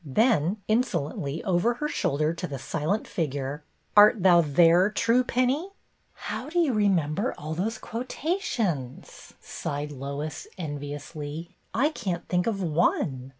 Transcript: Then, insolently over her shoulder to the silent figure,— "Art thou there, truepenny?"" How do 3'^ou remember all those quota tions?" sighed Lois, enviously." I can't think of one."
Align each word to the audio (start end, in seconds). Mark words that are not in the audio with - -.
Then, 0.03 0.57
insolently 0.67 1.43
over 1.43 1.75
her 1.75 1.87
shoulder 1.87 2.33
to 2.33 2.47
the 2.47 2.57
silent 2.57 3.07
figure,— 3.07 3.63
"Art 3.95 4.23
thou 4.23 4.41
there, 4.41 4.89
truepenny?"" 4.89 5.73
How 6.27 6.49
do 6.49 6.57
3'^ou 6.57 6.75
remember 6.75 7.35
all 7.37 7.53
those 7.53 7.77
quota 7.77 8.37
tions?" 8.39 9.33
sighed 9.41 9.91
Lois, 9.91 10.47
enviously." 10.57 11.55
I 11.85 11.89
can't 11.89 12.27
think 12.27 12.47
of 12.47 12.63
one." 12.63 13.29